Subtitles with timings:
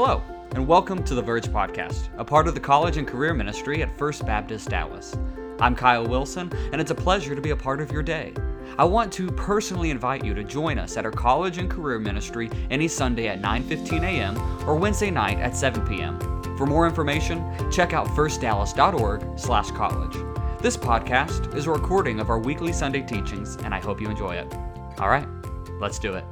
[0.00, 3.82] Hello, and welcome to the Verge Podcast, a part of the college and career ministry
[3.82, 5.16] at First Baptist Dallas.
[5.58, 8.32] I'm Kyle Wilson, and it's a pleasure to be a part of your day.
[8.78, 12.48] I want to personally invite you to join us at our college and career ministry
[12.70, 14.38] any Sunday at 9:15 a.m.
[14.68, 16.16] or Wednesday night at 7 p.m.
[16.56, 20.62] For more information, check out firstdallas.org/college.
[20.62, 24.36] This podcast is a recording of our weekly Sunday teachings, and I hope you enjoy
[24.36, 24.54] it.
[25.00, 25.26] All right,
[25.80, 26.24] let's do it.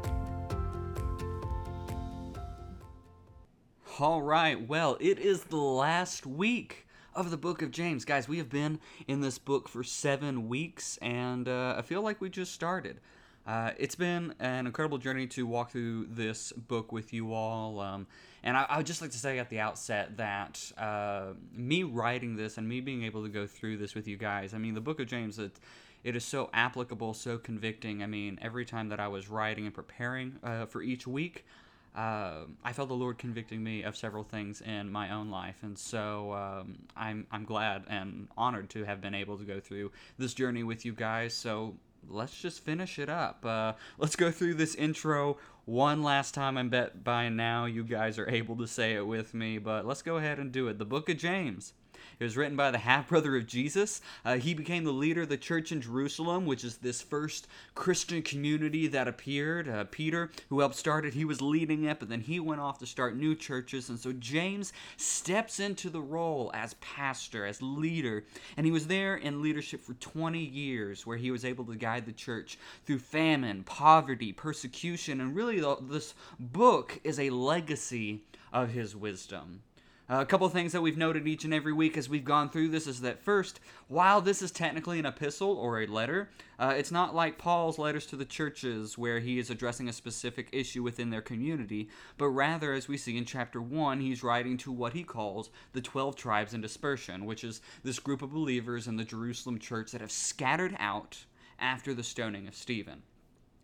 [3.98, 8.04] All right, well, it is the last week of the book of James.
[8.04, 8.78] Guys, we have been
[9.08, 13.00] in this book for seven weeks, and uh, I feel like we just started.
[13.46, 17.80] Uh, it's been an incredible journey to walk through this book with you all.
[17.80, 18.06] Um,
[18.42, 22.36] and I, I, would just like to say at the outset that uh, me writing
[22.36, 24.80] this and me being able to go through this with you guys, I mean, the
[24.82, 25.58] book of James, it,
[26.04, 28.02] it is so applicable, so convicting.
[28.02, 31.46] I mean, every time that I was writing and preparing uh, for each week,
[31.96, 35.78] uh, I felt the Lord convicting me of several things in my own life, and
[35.78, 40.34] so um, I'm I'm glad and honored to have been able to go through this
[40.34, 41.32] journey with you guys.
[41.32, 41.74] So
[42.08, 43.44] let's just finish it up.
[43.44, 46.58] Uh, let's go through this intro one last time.
[46.58, 50.02] I bet by now you guys are able to say it with me, but let's
[50.02, 50.78] go ahead and do it.
[50.78, 51.72] The Book of James.
[52.18, 54.00] It was written by the half brother of Jesus.
[54.24, 58.22] Uh, he became the leader of the church in Jerusalem, which is this first Christian
[58.22, 59.68] community that appeared.
[59.68, 62.78] Uh, Peter, who helped start it, he was leading it, but then he went off
[62.78, 63.90] to start new churches.
[63.90, 68.24] And so James steps into the role as pastor, as leader.
[68.56, 72.06] And he was there in leadership for 20 years, where he was able to guide
[72.06, 75.20] the church through famine, poverty, persecution.
[75.20, 78.22] And really, this book is a legacy
[78.54, 79.60] of his wisdom.
[80.08, 82.68] Uh, a couple things that we've noted each and every week as we've gone through
[82.68, 86.92] this is that first, while this is technically an epistle or a letter, uh, it's
[86.92, 91.10] not like Paul's letters to the churches where he is addressing a specific issue within
[91.10, 91.88] their community,
[92.18, 95.80] but rather, as we see in chapter 1, he's writing to what he calls the
[95.80, 100.00] 12 tribes in dispersion, which is this group of believers in the Jerusalem church that
[100.00, 101.24] have scattered out
[101.58, 103.02] after the stoning of Stephen.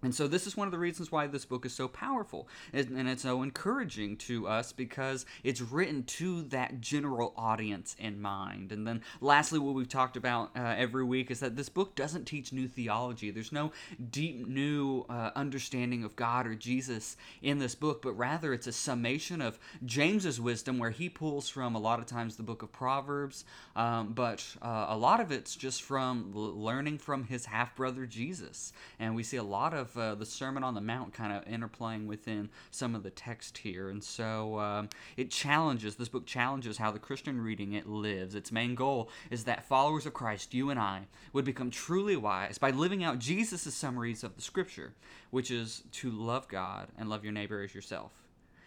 [0.03, 3.09] And so, this is one of the reasons why this book is so powerful and
[3.09, 8.73] it's so encouraging to us because it's written to that general audience in mind.
[8.73, 12.25] And then, lastly, what we've talked about uh, every week is that this book doesn't
[12.25, 13.31] teach new theology.
[13.31, 13.71] There's no
[14.11, 18.73] deep new uh, understanding of God or Jesus in this book, but rather it's a
[18.73, 22.73] summation of James's wisdom where he pulls from a lot of times the book of
[22.73, 23.45] Proverbs,
[23.77, 28.73] um, but uh, a lot of it's just from learning from his half brother Jesus.
[28.99, 32.07] And we see a lot of uh, the Sermon on the Mount kind of interplaying
[32.07, 33.89] within some of the text here.
[33.89, 38.35] And so um, it challenges, this book challenges how the Christian reading it lives.
[38.35, 41.03] Its main goal is that followers of Christ, you and I,
[41.33, 44.93] would become truly wise by living out Jesus' summaries of the Scripture,
[45.31, 48.13] which is to love God and love your neighbor as yourself.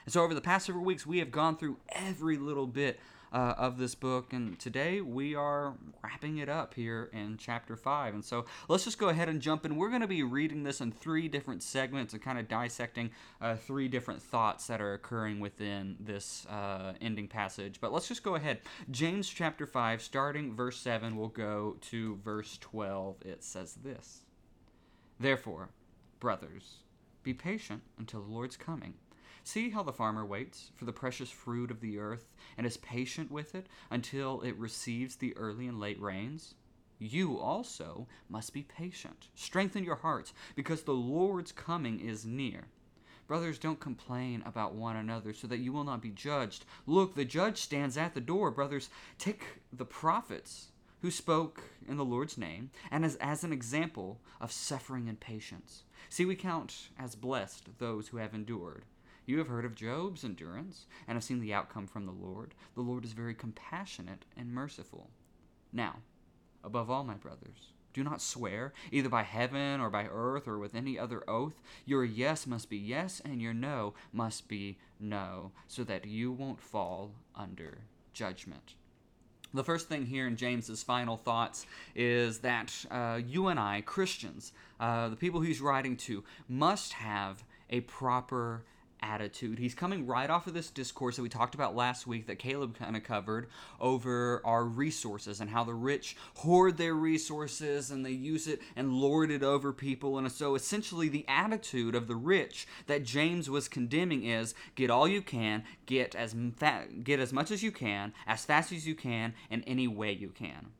[0.05, 2.99] And so, over the past several weeks, we have gone through every little bit
[3.33, 4.33] uh, of this book.
[4.33, 8.13] And today we are wrapping it up here in chapter 5.
[8.13, 9.75] And so let's just go ahead and jump in.
[9.75, 13.55] We're going to be reading this in three different segments and kind of dissecting uh,
[13.55, 17.79] three different thoughts that are occurring within this uh, ending passage.
[17.81, 18.61] But let's just go ahead.
[18.91, 23.17] James chapter 5, starting verse 7, we'll go to verse 12.
[23.25, 24.21] It says this
[25.19, 25.69] Therefore,
[26.19, 26.77] brothers,
[27.23, 28.95] be patient until the Lord's coming.
[29.47, 33.29] See how the farmer waits for the precious fruit of the earth and is patient
[33.29, 36.55] with it until it receives the early and late rains?
[36.97, 39.27] You also must be patient.
[39.35, 42.69] Strengthen your hearts, because the Lord's coming is near.
[43.27, 46.65] Brothers, don't complain about one another so that you will not be judged.
[46.87, 48.49] Look, the judge stands at the door.
[48.49, 48.89] Brothers,
[49.19, 50.69] take the prophets
[51.03, 55.83] who spoke in the Lord's name and as, as an example of suffering and patience.
[56.09, 58.85] See, we count as blessed those who have endured.
[59.25, 62.53] You have heard of Job's endurance and have seen the outcome from the Lord.
[62.75, 65.09] The Lord is very compassionate and merciful.
[65.73, 65.97] Now,
[66.63, 70.75] above all, my brothers, do not swear, either by heaven or by earth or with
[70.75, 71.61] any other oath.
[71.85, 76.61] Your yes must be yes, and your no must be no, so that you won't
[76.61, 77.79] fall under
[78.13, 78.75] judgment.
[79.53, 81.65] The first thing here in James's final thoughts
[81.95, 87.45] is that uh, you and I, Christians, uh, the people he's writing to, must have
[87.69, 88.65] a proper
[89.01, 89.59] attitude.
[89.59, 92.77] He's coming right off of this discourse that we talked about last week that Caleb
[92.77, 93.47] kind of covered
[93.79, 98.93] over our resources and how the rich hoard their resources and they use it and
[98.93, 100.17] lord it over people.
[100.17, 105.07] And so essentially, the attitude of the rich that James was condemning is get all
[105.07, 108.95] you can, get as, fa- get as much as you can, as fast as you
[108.95, 110.71] can, in any way you can.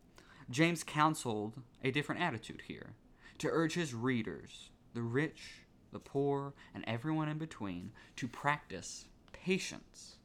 [0.49, 1.53] James counseled
[1.83, 2.93] a different attitude here
[3.39, 5.64] to urge his readers, the rich,
[5.95, 10.17] the poor, and everyone in between to practice patience.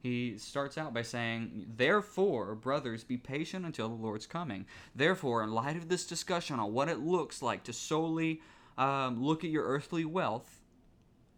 [0.00, 4.64] he starts out by saying, Therefore, brothers, be patient until the Lord's coming.
[4.94, 8.40] Therefore, in light of this discussion on what it looks like to solely
[8.78, 10.62] um, look at your earthly wealth,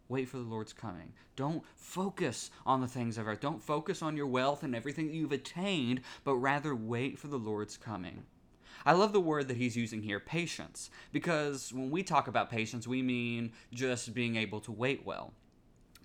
[0.09, 1.15] wait for the Lord's coming.
[1.35, 3.41] Don't focus on the things of earth.
[3.41, 7.39] Don't focus on your wealth and everything that you've attained, but rather wait for the
[7.39, 8.25] Lord's coming.
[8.89, 12.89] I love the word that he's using here, patience, because when we talk about patience,
[12.89, 15.35] we mean just being able to wait well.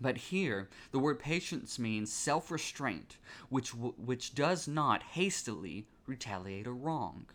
[0.02, 3.16] But here, the word patience means self restraint,
[3.48, 7.28] which, which does not hastily retaliate a wrong.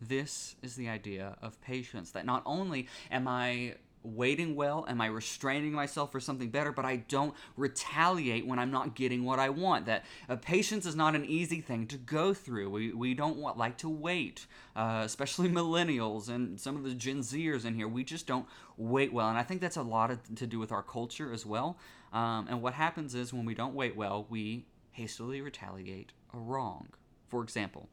[0.00, 4.84] This is the idea of patience that not only am I waiting well?
[4.88, 6.72] Am I restraining myself for something better?
[6.72, 9.86] But I don't retaliate when I'm not getting what I want.
[9.86, 12.70] That uh, patience is not an easy thing to go through.
[12.70, 14.46] We, we don't want, like to wait,
[14.76, 17.88] uh, especially millennials and some of the Gen Zers in here.
[17.88, 18.46] We just don't
[18.76, 19.28] wait well.
[19.28, 21.78] And I think that's a lot of, to do with our culture as well.
[22.12, 26.88] Um, and what happens is when we don't wait well, we hastily retaliate a wrong.
[27.28, 27.88] For example,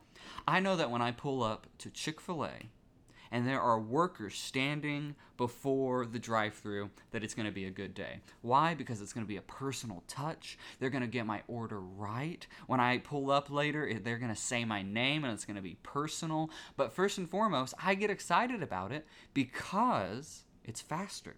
[0.47, 2.69] I know that when I pull up to Chick fil A,
[3.31, 7.71] and there are workers standing before the drive through that it's going to be a
[7.71, 8.19] good day.
[8.41, 8.73] Why?
[8.73, 10.57] Because it's going to be a personal touch.
[10.79, 12.45] They're going to get my order right.
[12.67, 15.61] When I pull up later, they're going to say my name and it's going to
[15.61, 16.49] be personal.
[16.77, 21.35] But first and foremost, I get excited about it because it's faster.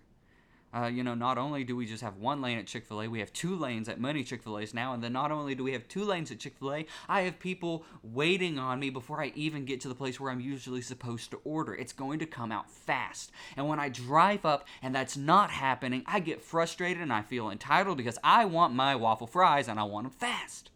[0.75, 3.07] Uh, you know, not only do we just have one lane at Chick fil A,
[3.07, 4.93] we have two lanes at many Chick fil A's now.
[4.93, 7.39] And then not only do we have two lanes at Chick fil A, I have
[7.39, 11.31] people waiting on me before I even get to the place where I'm usually supposed
[11.31, 11.73] to order.
[11.73, 13.31] It's going to come out fast.
[13.55, 17.49] And when I drive up and that's not happening, I get frustrated and I feel
[17.49, 20.69] entitled because I want my waffle fries and I want them fast.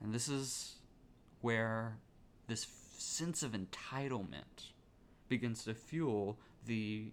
[0.00, 0.76] And this is
[1.40, 1.98] where
[2.46, 2.66] this
[2.96, 4.70] sense of entitlement
[5.28, 7.12] begins to fuel the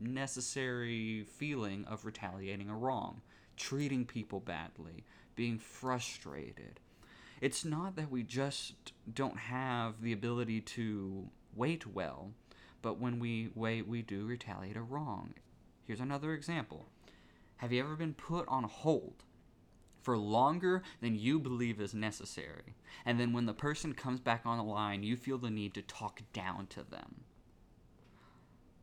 [0.00, 3.22] necessary feeling of retaliating a wrong,
[3.56, 6.80] treating people badly, being frustrated.
[7.40, 12.32] It's not that we just don't have the ability to wait well,
[12.82, 15.34] but when we wait, we do retaliate a wrong.
[15.84, 16.88] Here's another example.
[17.56, 19.24] Have you ever been put on hold
[20.02, 22.74] for longer than you believe is necessary?
[23.04, 25.82] And then when the person comes back on the line, you feel the need to
[25.82, 27.24] talk down to them.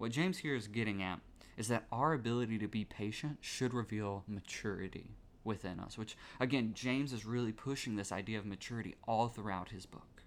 [0.04, 1.22] What James here is getting at
[1.56, 5.16] is that our ability to be patient should reveal maturity
[5.46, 9.86] within us, which, again, James is really pushing this idea of maturity all throughout his
[9.86, 10.24] book.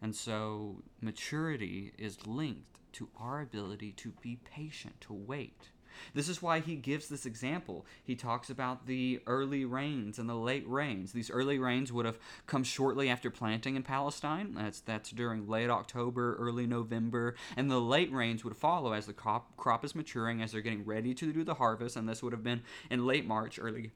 [0.00, 5.68] And so, maturity is linked to our ability to be patient, to wait,
[6.14, 7.86] this is why he gives this example.
[8.02, 11.12] He talks about the early rains and the late rains.
[11.12, 14.54] These early rains would have come shortly after planting in Palestine.
[14.54, 19.12] That's that's during late October, early November, and the late rains would follow as the
[19.12, 22.32] crop crop is maturing, as they're getting ready to do the harvest, and this would
[22.32, 23.92] have been in late March, early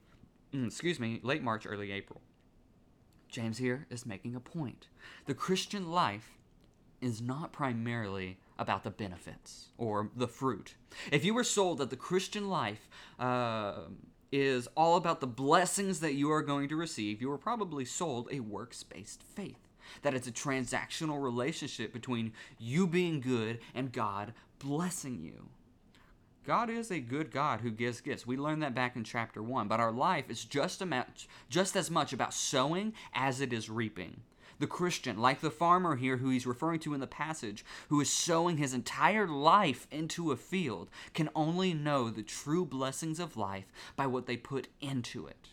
[0.53, 2.21] mm, excuse me, late March, early April.
[3.29, 4.87] James here is making a point.
[5.25, 6.37] The Christian life
[7.01, 10.75] is not primarily about the benefits or the fruit.
[11.11, 12.89] If you were sold that the Christian life
[13.19, 13.81] uh,
[14.31, 18.27] is all about the blessings that you are going to receive, you were probably sold
[18.31, 19.59] a works based faith.
[20.01, 25.49] That it's a transactional relationship between you being good and God blessing you.
[26.45, 28.25] God is a good God who gives gifts.
[28.25, 29.67] We learned that back in chapter 1.
[29.67, 30.81] But our life is just,
[31.49, 34.21] just as much about sowing as it is reaping
[34.59, 38.09] the Christian, like the farmer here who he's referring to in the passage, who is
[38.09, 43.71] sowing his entire life into a field, can only know the true blessings of life
[43.95, 45.49] by what they put into it.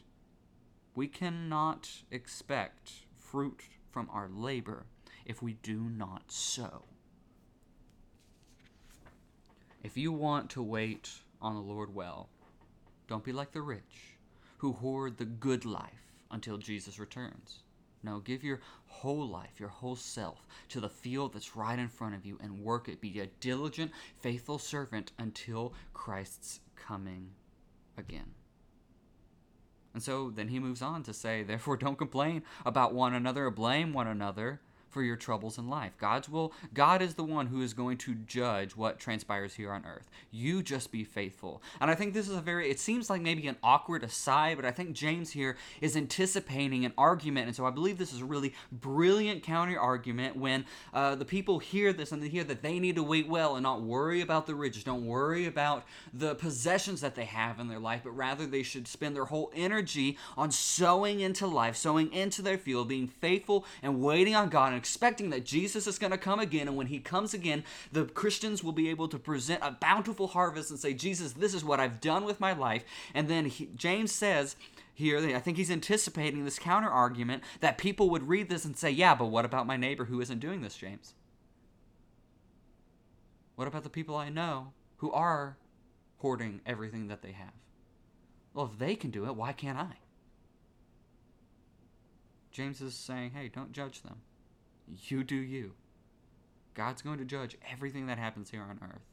[0.95, 4.87] We cannot expect fruit from our labor
[5.25, 6.85] if we do not sow.
[9.83, 11.11] If you want to wait
[11.43, 12.31] on the Lord well,
[13.07, 14.17] don't be like the rich
[14.59, 17.64] who hoard the good life until Jesus returns.
[18.05, 22.15] No, give your whole life, your whole self to the field that's right in front
[22.15, 23.01] of you and work it.
[23.01, 27.31] Be a diligent, faithful servant until Christ's coming
[27.97, 28.35] again.
[29.95, 33.51] And so then he moves on to say, therefore, don't complain about one another or
[33.51, 34.61] blame one another
[34.95, 35.93] for your troubles in life.
[35.99, 39.85] God's will God is the one who is going to judge what transpires here on
[39.85, 40.09] earth.
[40.31, 41.63] You just be faithful.
[41.81, 44.65] And I think this is a very it seems like maybe an awkward aside, but
[44.65, 47.49] I think James here is anticipating an argument.
[47.49, 51.59] And so I believe this is a really brilliant counter argument when uh, the people
[51.59, 54.47] hear this and they hear that they need to wait well and not worry about
[54.47, 58.47] the riches, don't worry about the possessions that they have in their life, but rather
[58.47, 63.09] they should spend their whole energy on sowing into life, sowing into their field, being
[63.09, 66.69] faithful and waiting on God and expecting that Jesus is going to come again.
[66.69, 70.71] And when he comes again, the Christians will be able to present a bountiful harvest
[70.71, 72.85] and say, Jesus, this is what I've done with my life.
[73.15, 74.57] And then he, James says,
[74.93, 78.91] here, I think he's anticipating this counter argument that people would read this and say,
[78.91, 81.15] Yeah, but what about my neighbor who isn't doing this, James?
[83.57, 85.57] What about the people I know who are
[86.19, 87.55] hoarding everything that they have?
[88.53, 89.97] Well, if they can do it, why can't I?
[92.53, 94.19] James is saying, hey, don't judge them.
[94.87, 95.73] You do you.
[96.75, 99.07] God's going to judge everything that happens here on earth.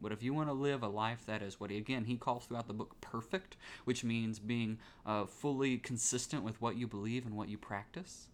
[0.00, 2.44] But if you want to live a life that is what he, again, he calls
[2.44, 7.36] throughout the book perfect, which means being uh, fully consistent with what you believe and
[7.36, 8.26] what you practice,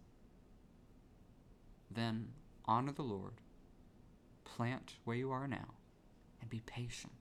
[1.91, 2.29] then
[2.65, 3.33] honor the Lord,
[4.45, 5.75] plant where you are now,
[6.41, 7.13] and be patient.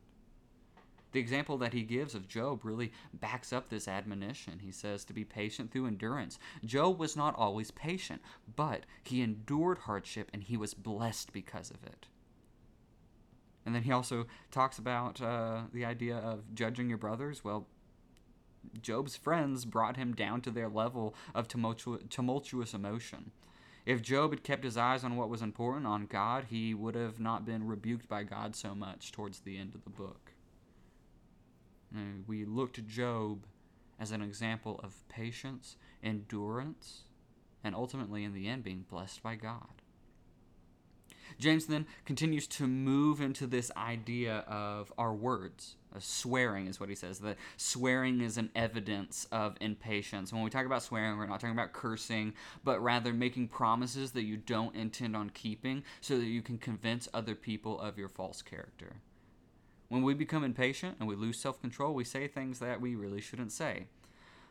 [1.13, 4.61] The example that he gives of Job really backs up this admonition.
[4.61, 6.39] He says to be patient through endurance.
[6.65, 8.21] Job was not always patient,
[8.57, 12.07] but he endured hardship and he was blessed because of it.
[13.65, 17.45] And then he also talks about uh, the idea of judging your brothers.
[17.45, 17.67] Well,
[18.81, 23.31] Job's friends brought him down to their level of tumultu- tumultuous emotion.
[23.87, 27.19] If Job had kept his eyes on what was important, on God, he would have
[27.19, 30.28] not been rebuked by God so much towards the end of the book.
[31.97, 33.47] Mm, we look to Job
[33.99, 37.03] as an example of patience, endurance,
[37.65, 39.83] and ultimately, in the end, being blessed by God.
[41.39, 45.77] James then continues to move into this idea of our words.
[45.99, 47.19] swearing is what he says.
[47.19, 50.33] That swearing is an evidence of impatience.
[50.33, 54.23] When we talk about swearing, we're not talking about cursing, but rather making promises that
[54.23, 58.43] you don't intend on keeping so that you can convince other people of your false
[58.43, 58.97] character.
[59.89, 63.21] When we become impatient and we lose self control, we say things that we really
[63.21, 63.87] shouldn't say.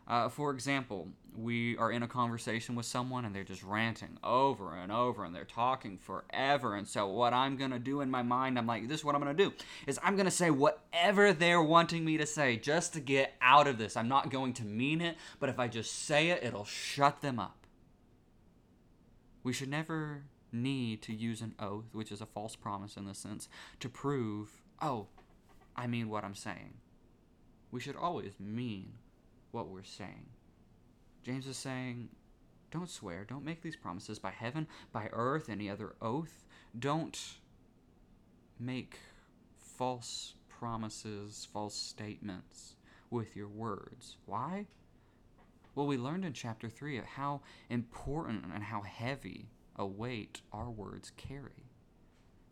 [0.08, 4.74] Uh, for example, we are in a conversation with someone and they're just ranting over
[4.74, 6.76] and over and they're talking forever.
[6.76, 9.16] And so, what I'm going to do in my mind, I'm like, this is what
[9.16, 9.54] I'm going to do,
[9.86, 13.68] is I'm going to say whatever they're wanting me to say just to get out
[13.68, 13.98] of this.
[13.98, 17.38] I'm not going to mean it, but if I just say it, it'll shut them
[17.38, 17.68] up.
[19.44, 23.20] We should never need to use an oath, which is a false promise in this
[23.20, 23.50] sense,
[23.82, 25.08] to prove, oh,
[25.78, 26.74] I mean what I'm saying.
[27.72, 28.94] We should always mean
[29.52, 30.30] what we're saying.
[31.24, 32.10] James is saying,
[32.72, 36.46] don't swear, don't make these promises by heaven, by earth, any other oath.
[36.78, 37.20] Don't
[38.60, 38.98] make
[39.56, 42.76] false promises, false statements
[43.10, 44.18] with your words.
[44.26, 44.66] Why?
[45.76, 50.70] Well, we learned in chapter 3 of how important and how heavy a weight our
[50.70, 51.67] words carry.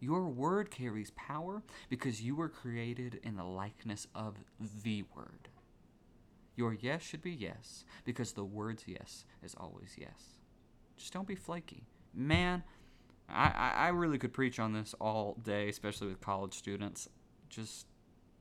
[0.06, 4.36] Your word carries power because you were created in the likeness of
[4.84, 5.50] the Word.
[6.56, 10.38] Your yes should be yes because the word's yes is always yes.
[10.96, 11.88] Just don't be flaky.
[12.14, 12.62] Man,
[13.28, 17.10] I, I really could preach on this all day, especially with college students.
[17.50, 17.88] Just,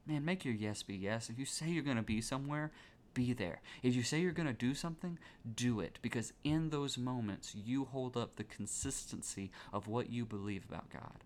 [0.07, 1.31] man, make your yes be yes.
[1.31, 2.73] If you say you're going to be somewhere,
[3.15, 3.63] be there.
[3.83, 5.19] If you say you're going to do something,
[5.57, 5.99] do it.
[6.03, 11.25] Because in those moments, you hold up the consistency of what you believe about God.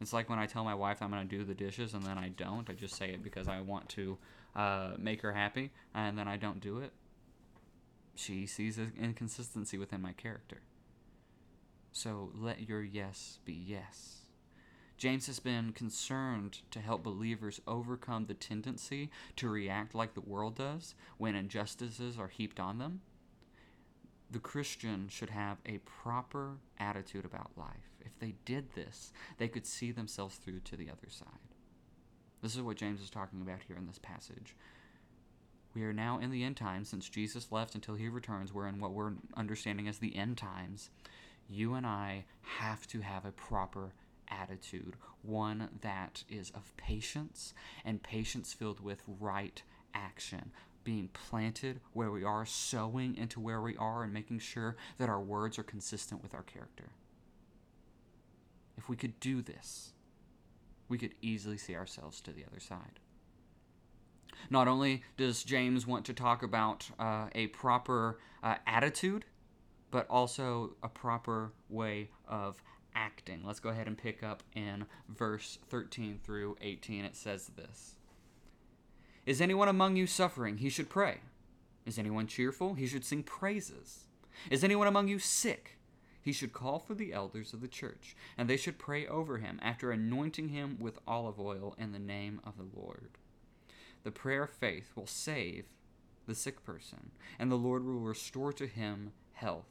[0.00, 2.18] It's like when I tell my wife I'm going to do the dishes and then
[2.18, 2.68] I don't.
[2.70, 4.18] I just say it because I want to
[4.56, 6.92] uh, make her happy and then I don't do it.
[8.14, 10.62] She sees an inconsistency within my character.
[11.92, 14.16] So let your yes be yes.
[14.96, 20.56] James has been concerned to help believers overcome the tendency to react like the world
[20.56, 23.00] does when injustices are heaped on them
[24.30, 27.89] the Christian should have a proper attitude about life.
[28.04, 31.26] If they did this, they could see themselves through to the other side.
[32.42, 34.56] This is what James is talking about here in this passage.
[35.74, 36.88] We are now in the end times.
[36.88, 40.90] Since Jesus left until he returns, we're in what we're understanding as the end times.
[41.48, 42.24] You and I
[42.58, 43.92] have to have a proper
[44.28, 47.52] attitude, one that is of patience
[47.84, 49.62] and patience filled with right
[49.94, 50.52] action,
[50.84, 55.20] being planted where we are, sowing into where we are, and making sure that our
[55.20, 56.90] words are consistent with our character.
[58.80, 59.92] If we could do this,
[60.88, 62.98] we could easily see ourselves to the other side.
[64.48, 69.26] Not only does James want to talk about uh, a proper uh, attitude,
[69.90, 72.62] but also a proper way of
[72.94, 73.42] acting.
[73.44, 77.04] Let's go ahead and pick up in verse 13 through 18.
[77.04, 77.96] It says this.
[79.26, 80.56] Is anyone among you suffering?
[80.56, 81.18] He should pray.
[81.84, 82.72] Is anyone cheerful?
[82.72, 84.06] He should sing praises.
[84.50, 85.76] Is anyone among you sick?
[86.22, 89.58] He should call for the elders of the church, and they should pray over him
[89.62, 93.18] after anointing him with olive oil in the name of the Lord.
[94.02, 95.66] The prayer of faith will save
[96.26, 99.66] the sick person, and the Lord will restore to him health.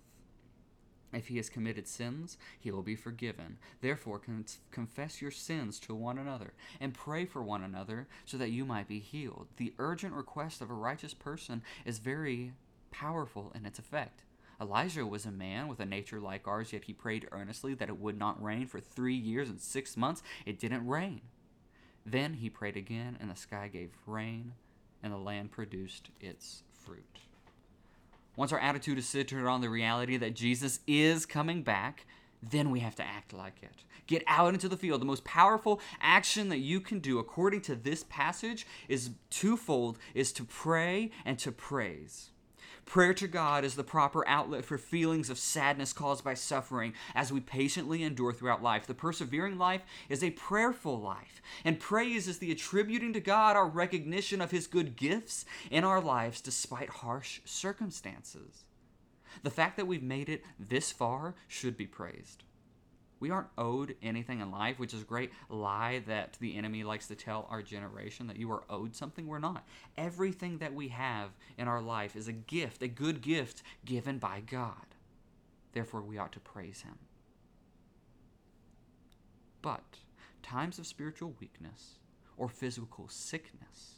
[1.12, 3.58] If he has committed sins, he will be forgiven.
[3.82, 8.52] Therefore, con- confess your sins to one another and pray for one another so that
[8.52, 9.48] you might be healed.
[9.58, 12.54] The urgent request of a righteous person is very
[12.92, 14.24] powerful in its effect.
[14.62, 17.98] Elijah was a man with a nature like ours, yet he prayed earnestly that it
[17.98, 20.22] would not rain for three years and six months.
[20.46, 21.22] It didn't rain.
[22.06, 24.54] Then he prayed again, and the sky gave rain,
[25.02, 27.20] and the land produced its fruit.
[28.36, 32.06] Once our attitude is centered on the reality that Jesus is coming back,
[32.42, 33.84] then we have to act like it.
[34.08, 35.02] Get out into the field.
[35.02, 40.32] The most powerful action that you can do, according to this passage, is twofold is
[40.34, 42.32] to pray and to praise.
[42.86, 47.32] Prayer to God is the proper outlet for feelings of sadness caused by suffering as
[47.32, 48.88] we patiently endure throughout life.
[48.88, 53.68] The persevering life is a prayerful life, and praise is the attributing to God our
[53.68, 58.64] recognition of His good gifts in our lives despite harsh circumstances.
[59.44, 62.44] The fact that we've made it this far should be praised.
[63.20, 67.08] We aren't owed anything in life, which is a great lie that the enemy likes
[67.08, 69.28] to tell our generation that you are owed something.
[69.28, 69.68] We're not.
[69.98, 74.42] Everything that we have in our life is a gift, a good gift given by
[74.42, 74.96] God.
[75.74, 76.98] Therefore, we ought to praise Him.
[79.62, 80.00] But
[80.42, 82.00] times of spiritual weakness
[82.38, 83.96] or physical sickness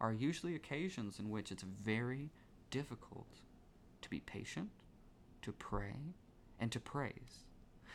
[0.00, 2.30] are usually occasions in which it's very
[2.70, 3.40] difficult
[4.02, 4.70] to be patient,
[5.42, 5.94] to pray,
[6.58, 7.44] and to praise.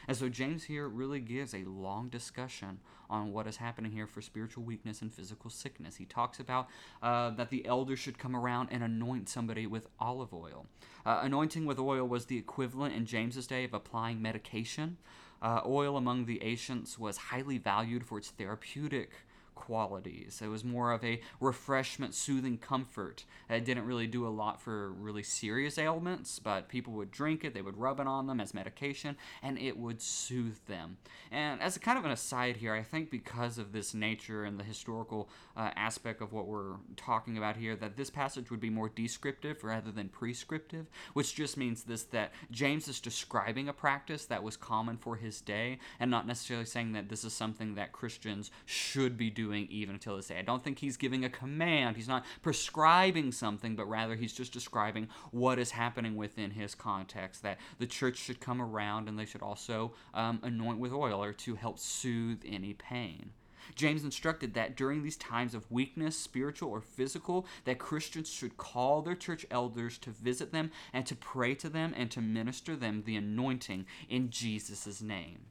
[0.07, 2.79] And so James here really gives a long discussion
[3.09, 5.95] on what is happening here for spiritual weakness and physical sickness.
[5.95, 6.67] He talks about
[7.01, 10.65] uh, that the elders should come around and anoint somebody with olive oil.
[11.05, 14.97] Uh, anointing with oil was the equivalent in James's day of applying medication.
[15.41, 19.11] Uh, oil among the ancients was highly valued for its therapeutic
[19.59, 20.41] qualities.
[20.41, 23.25] It was more of a refreshment, soothing comfort.
[23.49, 27.53] It didn't really do a lot for really serious ailments, but people would drink it,
[27.53, 30.97] they would rub it on them as medication, and it would soothe them.
[31.29, 34.57] And as a kind of an aside here, I think because of this nature and
[34.57, 38.69] the historical uh, aspect of what we're talking about here, that this passage would be
[38.69, 44.25] more descriptive rather than prescriptive, which just means this that James is describing a practice
[44.25, 47.91] that was common for his day and not necessarily saying that this is something that
[47.91, 50.37] Christians should be doing doing even until this day.
[50.37, 51.95] I don't think he's giving a command.
[51.95, 57.41] He's not prescribing something, but rather he's just describing what is happening within his context.
[57.43, 61.33] That the church should come around and they should also um, anoint with oil or
[61.33, 63.31] to help soothe any pain.
[63.75, 69.01] James instructed that during these times of weakness, spiritual or physical, that Christians should call
[69.01, 73.03] their church elders to visit them and to pray to them and to minister them
[73.05, 75.45] the anointing in Jesus' name.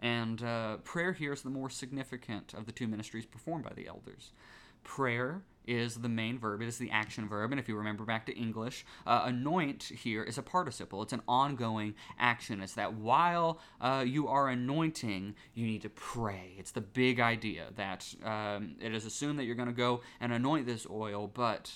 [0.00, 3.86] And uh, prayer here is the more significant of the two ministries performed by the
[3.86, 4.32] elders.
[4.82, 7.52] Prayer is the main verb, it is the action verb.
[7.52, 11.02] And if you remember back to English, uh, anoint here is a participle.
[11.02, 12.62] It's an ongoing action.
[12.62, 16.54] It's that while uh, you are anointing, you need to pray.
[16.58, 20.32] It's the big idea that um, it is assumed that you're going to go and
[20.32, 21.70] anoint this oil, but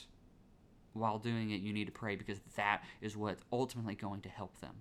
[0.94, 4.58] while doing it, you need to pray because that is what's ultimately going to help
[4.60, 4.74] them.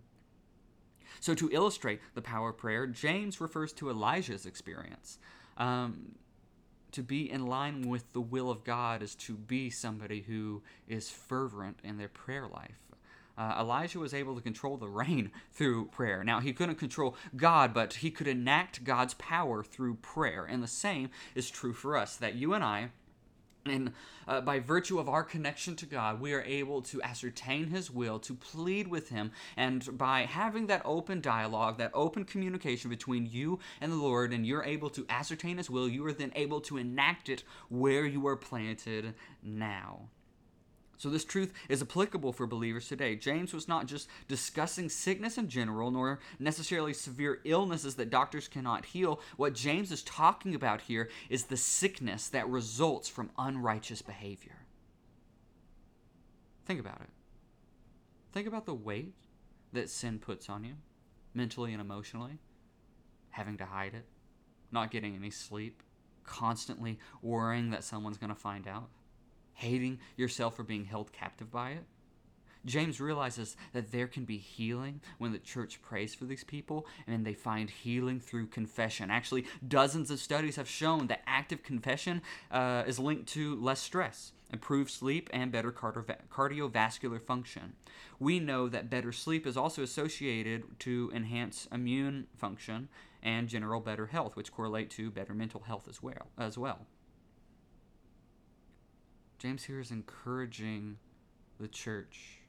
[1.20, 5.20] So, to illustrate the power of prayer, James refers to Elijah's experience.
[5.58, 6.16] Um,
[6.92, 11.10] to be in line with the will of God is to be somebody who is
[11.10, 12.78] fervent in their prayer life.
[13.36, 16.24] Uh, Elijah was able to control the rain through prayer.
[16.24, 20.46] Now, he couldn't control God, but he could enact God's power through prayer.
[20.46, 22.90] And the same is true for us that you and I
[23.66, 23.94] and
[24.28, 28.20] uh, by virtue of our connection to God, we are able to ascertain His will,
[28.20, 29.32] to plead with Him.
[29.58, 34.46] And by having that open dialogue, that open communication between you and the Lord, and
[34.46, 38.28] you're able to ascertain His will, you are then able to enact it where you
[38.28, 40.10] are planted now.
[40.98, 43.16] So, this truth is applicable for believers today.
[43.16, 48.86] James was not just discussing sickness in general, nor necessarily severe illnesses that doctors cannot
[48.86, 49.20] heal.
[49.36, 54.58] What James is talking about here is the sickness that results from unrighteous behavior.
[56.66, 57.10] Think about it.
[58.32, 59.16] Think about the weight
[59.74, 60.76] that sin puts on you,
[61.34, 62.38] mentally and emotionally,
[63.32, 64.06] having to hide it,
[64.72, 65.84] not getting any sleep,
[66.24, 68.90] constantly worrying that someone's going to find out
[69.54, 71.86] hating yourself for being held captive by it.
[72.66, 77.26] James realizes that there can be healing when the church prays for these people and
[77.26, 79.10] they find healing through confession.
[79.12, 84.32] Actually, dozens of studies have shown that active confession uh, is linked to less stress,
[84.52, 87.74] improved sleep, and better cardiovascular function.
[88.20, 92.88] We know that better sleep is also associated to enhance immune function
[93.22, 96.28] and general better health, which correlate to better mental health as well.
[96.38, 96.86] As well.
[99.44, 100.96] James here is encouraging
[101.60, 102.40] the church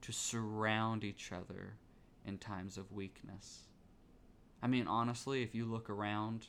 [0.00, 1.74] to surround each other
[2.24, 3.64] in times of weakness.
[4.62, 6.46] I mean, honestly, if you look around,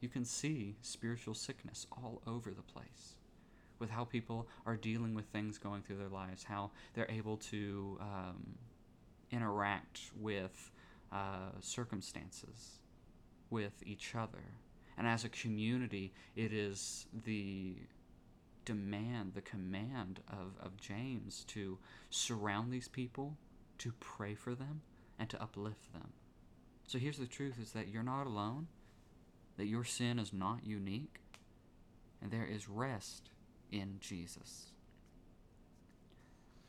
[0.00, 3.16] you can see spiritual sickness all over the place
[3.80, 7.98] with how people are dealing with things going through their lives, how they're able to
[8.00, 8.54] um,
[9.32, 10.70] interact with
[11.10, 12.78] uh, circumstances,
[13.50, 14.44] with each other.
[14.96, 17.78] And as a community, it is the
[18.64, 21.78] demand, the command of, of James to
[22.10, 23.36] surround these people,
[23.78, 24.82] to pray for them,
[25.18, 26.12] and to uplift them.
[26.86, 28.66] So here's the truth is that you're not alone,
[29.56, 31.20] that your sin is not unique,
[32.20, 33.30] and there is rest
[33.70, 34.72] in Jesus.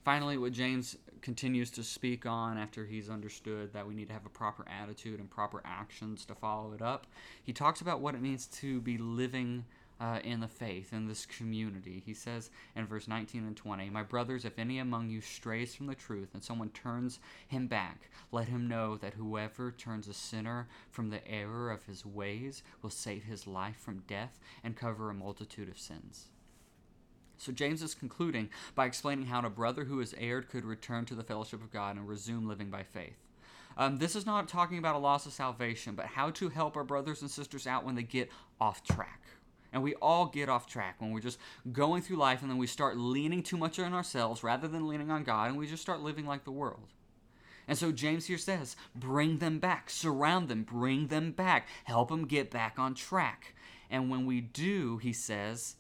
[0.04, 4.28] Finally, what James continues to speak on after he's understood that we need to have
[4.28, 7.08] a proper attitude and proper actions to follow it up,
[7.44, 9.66] he talks about what it means to be living
[10.00, 12.02] uh, in the faith, in this community.
[12.06, 15.88] He says in verse 19 and 20, My brothers, if any among you strays from
[15.88, 20.68] the truth and someone turns him back, let him know that whoever turns a sinner
[20.90, 25.14] from the error of his ways will save his life from death and cover a
[25.14, 26.26] multitude of sins.
[27.38, 31.16] So James is concluding by explaining how a brother who has erred could return to
[31.16, 33.18] the fellowship of God and resume living by faith.
[33.78, 36.84] Um, this is not talking about a loss of salvation, but how to help our
[36.84, 38.30] brothers and sisters out when they get
[38.60, 39.22] off track.
[39.76, 41.38] And we all get off track when we're just
[41.70, 45.12] going through life and then we start leaning too much on ourselves rather than leaning
[45.12, 46.94] on God and we just start living like the world.
[47.68, 52.26] And so James here says, bring them back, surround them, bring them back, help them
[52.26, 53.54] get back on track.
[53.90, 55.76] And when we do, he says,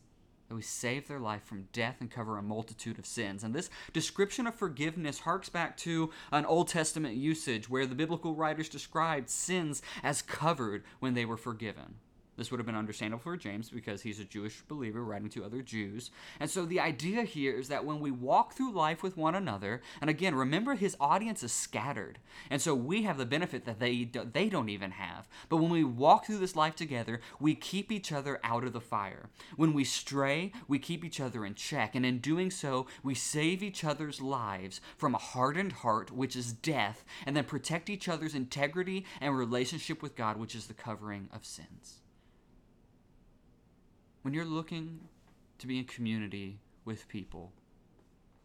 [0.49, 3.45] that we save their life from death and cover a multitude of sins.
[3.45, 8.35] And this description of forgiveness harks back to an Old Testament usage where the biblical
[8.35, 11.95] writers described sins as covered when they were forgiven.
[12.37, 15.61] This would have been understandable for James because he's a Jewish believer writing to other
[15.61, 16.11] Jews.
[16.39, 19.81] And so the idea here is that when we walk through life with one another,
[20.01, 22.19] and again, remember his audience is scattered.
[22.49, 25.29] And so we have the benefit that they, they don't even have.
[25.47, 28.81] But when we walk through this life together, we keep each other out of the
[28.81, 29.29] fire.
[29.55, 31.95] When we stray, we keep each other in check.
[31.95, 36.51] And in doing so, we save each other's lives from a hardened heart, which is
[36.51, 41.29] death, and then protect each other's integrity and relationship with God, which is the covering
[41.33, 42.01] of sins.
[44.25, 45.01] When you're looking
[45.59, 47.53] to be in community with people,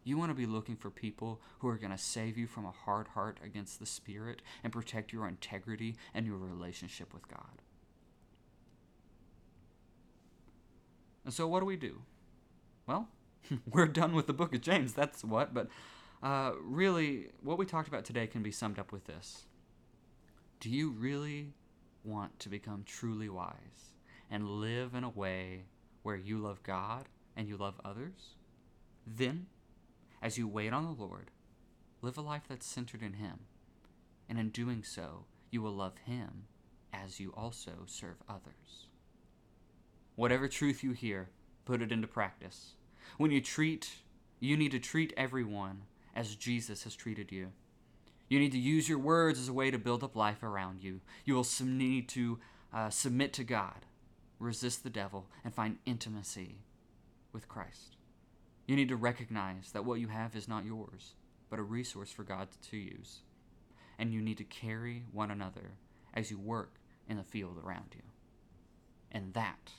[0.03, 2.71] you want to be looking for people who are going to save you from a
[2.71, 7.63] hard heart against the Spirit and protect your integrity and your relationship with God.
[11.25, 12.03] And so, what do we do?
[12.85, 13.07] Well,
[13.67, 15.67] we're done with the book of James, that's what, but
[16.21, 19.47] uh, really, what we talked about today can be summed up with this
[20.59, 21.53] Do you really
[22.03, 23.91] want to become truly wise?
[24.31, 25.65] and live in a way
[26.03, 28.35] where you love God and you love others,
[29.05, 29.47] then,
[30.21, 31.31] as you wait on the Lord,
[32.01, 33.41] live a life that's centered in Him.
[34.29, 36.45] And in doing so, you will love Him
[36.93, 38.87] as you also serve others.
[40.15, 41.29] Whatever truth you hear,
[41.65, 42.73] put it into practice.
[43.17, 43.89] When you treat,
[44.39, 45.83] you need to treat everyone
[46.15, 47.51] as Jesus has treated you.
[48.29, 51.01] You need to use your words as a way to build up life around you.
[51.25, 52.39] You will need to
[52.73, 53.85] uh, submit to God
[54.41, 56.57] resist the devil, and find intimacy
[57.31, 57.95] with Christ.
[58.67, 61.13] You need to recognize that what you have is not yours,
[61.49, 63.19] but a resource for God to use.
[63.99, 65.71] And you need to carry one another
[66.13, 66.75] as you work
[67.07, 68.01] in the field around you.
[69.11, 69.71] And that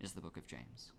[0.00, 0.92] is the book of James.